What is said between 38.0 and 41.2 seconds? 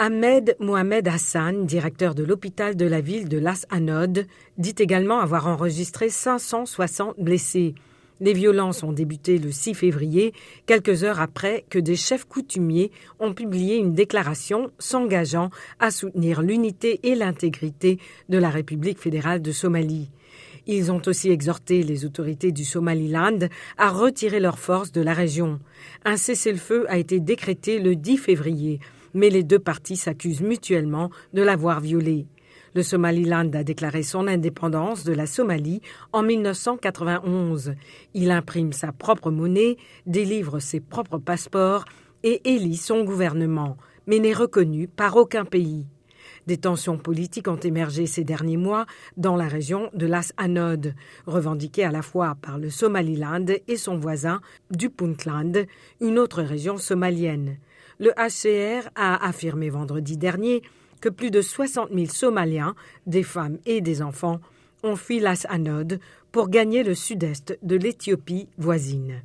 Il imprime sa propre monnaie, délivre ses propres